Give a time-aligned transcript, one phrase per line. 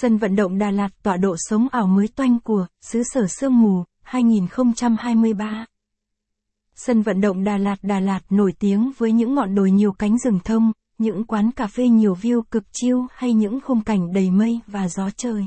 [0.00, 3.62] Sân vận động Đà Lạt tọa độ sống ảo mới toanh của xứ sở sương
[3.62, 5.66] mù 2023.
[6.74, 10.18] Sân vận động Đà Lạt Đà Lạt nổi tiếng với những ngọn đồi nhiều cánh
[10.18, 14.30] rừng thông, những quán cà phê nhiều view cực chiêu hay những khung cảnh đầy
[14.30, 15.46] mây và gió trời.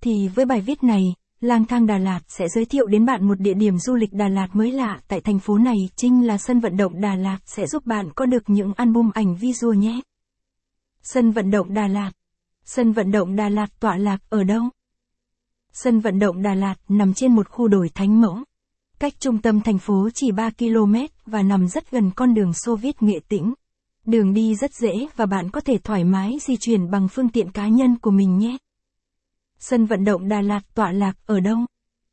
[0.00, 3.40] Thì với bài viết này, Lang thang Đà Lạt sẽ giới thiệu đến bạn một
[3.40, 6.60] địa điểm du lịch Đà Lạt mới lạ tại thành phố này chính là sân
[6.60, 10.00] vận động Đà Lạt sẽ giúp bạn có được những album ảnh visual nhé.
[11.02, 12.10] Sân vận động Đà Lạt
[12.66, 14.62] Sân vận động Đà Lạt tọa lạc ở đâu?
[15.72, 18.38] Sân vận động Đà Lạt nằm trên một khu đồi thánh mẫu.
[18.98, 20.94] Cách trung tâm thành phố chỉ 3 km
[21.26, 23.54] và nằm rất gần con đường Xô Viết Nghệ Tĩnh.
[24.06, 27.50] Đường đi rất dễ và bạn có thể thoải mái di chuyển bằng phương tiện
[27.50, 28.56] cá nhân của mình nhé.
[29.58, 31.58] Sân vận động Đà Lạt tọa lạc ở đâu?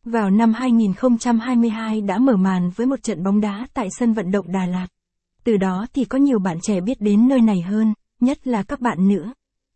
[0.04, 4.52] Vào năm 2022 đã mở màn với một trận bóng đá tại sân vận động
[4.52, 4.88] Đà Lạt.
[5.44, 8.82] Từ đó thì có nhiều bạn trẻ biết đến nơi này hơn, nhất là các
[8.82, 9.28] bạn nữ.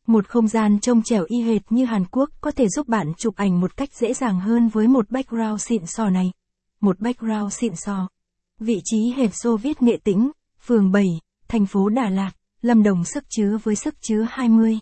[0.08, 3.36] Một không gian trông trẻo y hệt như Hàn Quốc có thể giúp bạn chụp
[3.36, 6.32] ảnh một cách dễ dàng hơn với một background xịn sò này.
[6.82, 8.08] Một background xịn sò.
[8.60, 10.32] Vị trí hệt Xô Viết Nghệ Tĩnh,
[10.66, 11.06] phường 7,
[11.48, 14.80] thành phố Đà Lạt, Lâm Đồng sức chứa với sức chứa 20.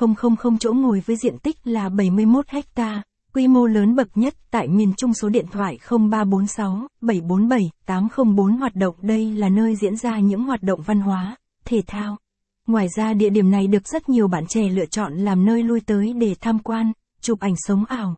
[0.00, 4.68] 000 chỗ ngồi với diện tích là 71 ha, quy mô lớn bậc nhất tại
[4.68, 10.18] miền Trung số điện thoại 0346 747 804 hoạt động đây là nơi diễn ra
[10.18, 12.16] những hoạt động văn hóa, thể thao.
[12.66, 15.80] Ngoài ra địa điểm này được rất nhiều bạn trẻ lựa chọn làm nơi lui
[15.80, 18.16] tới để tham quan, chụp ảnh sống ảo.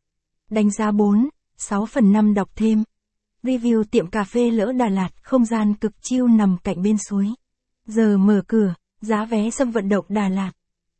[0.51, 2.85] Đánh giá 4, 6 phần 5 đọc thêm.
[3.43, 7.29] Review tiệm cà phê lỡ Đà Lạt, không gian cực chiêu nằm cạnh bên suối.
[7.87, 10.53] Giờ mở cửa, giá vé sân vận động Đà Lạt.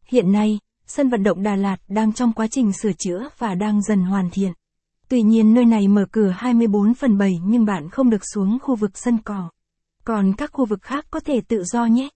[0.07, 3.83] Hiện nay, sân vận động Đà Lạt đang trong quá trình sửa chữa và đang
[3.83, 4.53] dần hoàn thiện.
[5.09, 8.77] Tuy nhiên nơi này mở cửa 24 phần 7 nhưng bạn không được xuống khu
[8.77, 9.51] vực sân cỏ.
[10.05, 12.09] Còn các khu vực khác có thể tự do nhé.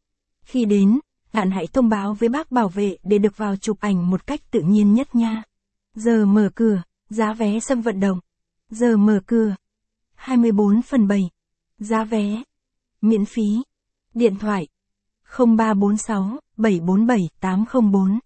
[0.42, 1.00] Khi đến,
[1.32, 4.50] bạn hãy thông báo với bác bảo vệ để được vào chụp ảnh một cách
[4.50, 5.42] tự nhiên nhất nha.
[5.94, 8.20] Giờ mở cửa, giá vé sân vận động.
[8.70, 9.54] Giờ mở cửa.
[10.14, 11.30] 24 phần 7.
[11.78, 12.42] Giá vé.
[13.00, 13.62] Miễn phí.
[14.14, 14.68] Điện thoại.
[15.38, 18.18] 0346 747 804.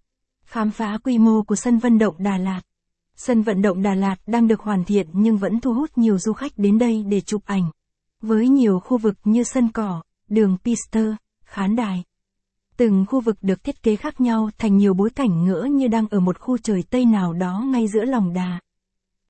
[0.44, 2.60] Khám phá quy mô của sân vận động Đà Lạt.
[3.16, 6.32] Sân vận động Đà Lạt đang được hoàn thiện nhưng vẫn thu hút nhiều du
[6.32, 7.70] khách đến đây để chụp ảnh.
[8.22, 11.14] Với nhiều khu vực như sân cỏ, đường Pister,
[11.44, 12.04] khán đài.
[12.76, 16.06] Từng khu vực được thiết kế khác nhau thành nhiều bối cảnh ngỡ như đang
[16.10, 18.60] ở một khu trời Tây nào đó ngay giữa lòng đà.